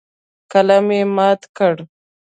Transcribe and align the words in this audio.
قلم 0.51 0.85
یې 0.95 1.01
مات 1.15 1.41
کړ. 1.57 1.75